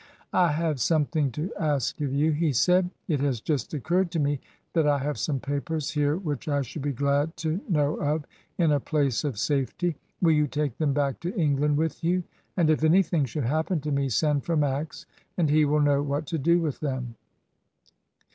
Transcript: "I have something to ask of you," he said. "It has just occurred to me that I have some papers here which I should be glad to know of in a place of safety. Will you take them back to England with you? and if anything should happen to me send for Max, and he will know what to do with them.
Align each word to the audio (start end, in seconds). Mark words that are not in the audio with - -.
"I 0.33 0.47
have 0.53 0.81
something 0.81 1.29
to 1.33 1.53
ask 1.59 2.01
of 2.01 2.11
you," 2.11 2.31
he 2.31 2.53
said. 2.53 2.89
"It 3.07 3.19
has 3.19 3.39
just 3.39 3.71
occurred 3.75 4.09
to 4.13 4.19
me 4.19 4.39
that 4.73 4.87
I 4.87 4.97
have 4.97 5.19
some 5.19 5.39
papers 5.39 5.91
here 5.91 6.17
which 6.17 6.47
I 6.47 6.63
should 6.63 6.81
be 6.81 6.91
glad 6.91 7.37
to 7.37 7.61
know 7.69 7.97
of 7.97 8.25
in 8.57 8.71
a 8.71 8.79
place 8.79 9.23
of 9.23 9.37
safety. 9.37 9.95
Will 10.19 10.31
you 10.31 10.47
take 10.47 10.75
them 10.79 10.93
back 10.93 11.19
to 11.19 11.35
England 11.35 11.77
with 11.77 12.03
you? 12.03 12.23
and 12.57 12.71
if 12.71 12.83
anything 12.83 13.25
should 13.25 13.45
happen 13.45 13.79
to 13.81 13.91
me 13.91 14.09
send 14.09 14.43
for 14.43 14.57
Max, 14.57 15.05
and 15.37 15.51
he 15.51 15.65
will 15.65 15.81
know 15.81 16.01
what 16.01 16.25
to 16.25 16.39
do 16.39 16.57
with 16.59 16.79
them. 16.79 17.13